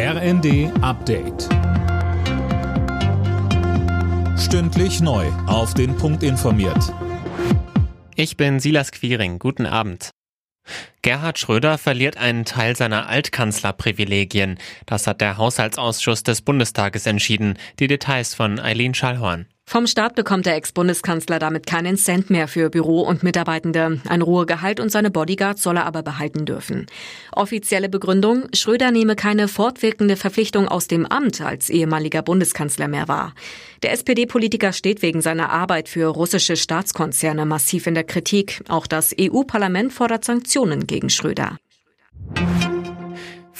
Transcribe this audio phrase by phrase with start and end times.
[0.00, 1.48] RND Update.
[4.38, 5.26] Stündlich neu.
[5.48, 6.94] Auf den Punkt informiert.
[8.14, 9.40] Ich bin Silas Quiring.
[9.40, 10.10] Guten Abend.
[11.02, 14.60] Gerhard Schröder verliert einen Teil seiner Altkanzlerprivilegien.
[14.86, 17.58] Das hat der Haushaltsausschuss des Bundestages entschieden.
[17.80, 19.46] Die Details von Eileen Schallhorn.
[19.68, 24.00] Vom Staat bekommt der Ex-Bundeskanzler damit keinen Cent mehr für Büro und Mitarbeitende.
[24.08, 26.86] Ein Ruhegehalt und seine Bodyguards soll er aber behalten dürfen.
[27.32, 33.34] Offizielle Begründung, Schröder nehme keine fortwirkende Verpflichtung aus dem Amt als ehemaliger Bundeskanzler mehr wahr.
[33.82, 38.62] Der SPD-Politiker steht wegen seiner Arbeit für russische Staatskonzerne massiv in der Kritik.
[38.68, 41.58] Auch das EU-Parlament fordert Sanktionen gegen Schröder.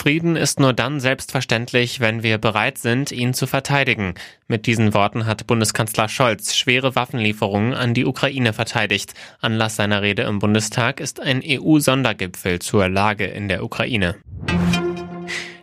[0.08, 4.14] Frieden ist nur dann selbstverständlich, wenn wir bereit sind, ihn zu verteidigen.
[4.46, 9.12] Mit diesen Worten hat Bundeskanzler Scholz schwere Waffenlieferungen an die Ukraine verteidigt.
[9.42, 14.16] Anlass seiner Rede im Bundestag ist ein EU-Sondergipfel zur Lage in der Ukraine.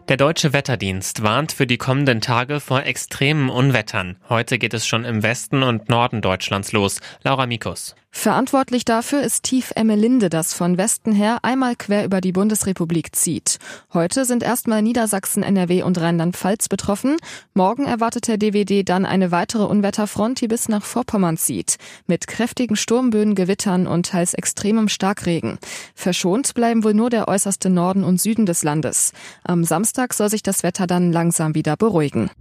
[0.09, 4.17] Der deutsche Wetterdienst warnt für die kommenden Tage vor extremen Unwettern.
[4.29, 6.99] Heute geht es schon im Westen und Norden Deutschlands los.
[7.23, 7.95] Laura Mikus.
[8.17, 13.59] Verantwortlich dafür ist Tief Emmelinde, das von Westen her einmal quer über die Bundesrepublik zieht.
[13.93, 17.17] Heute sind erstmal Niedersachsen, NRW und Rheinland-Pfalz betroffen.
[17.53, 21.75] Morgen erwartet der DWD dann eine weitere Unwetterfront, die bis nach Vorpommern zieht.
[22.07, 25.59] Mit kräftigen Sturmböen, Gewittern und teils extremem Starkregen.
[25.93, 29.11] Verschont bleiben wohl nur der äußerste Norden und Süden des Landes.
[29.43, 32.31] Am Samstag soll sich das Wetter dann langsam wieder beruhigen.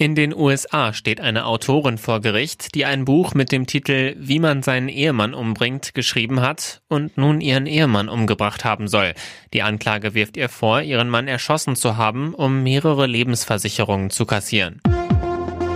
[0.00, 4.38] In den USA steht eine Autorin vor Gericht, die ein Buch mit dem Titel Wie
[4.38, 9.12] man seinen Ehemann umbringt geschrieben hat und nun ihren Ehemann umgebracht haben soll.
[9.52, 14.80] Die Anklage wirft ihr vor, ihren Mann erschossen zu haben, um mehrere Lebensversicherungen zu kassieren.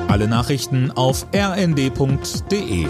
[0.08, 2.86] Alle Nachrichten auf rnd.de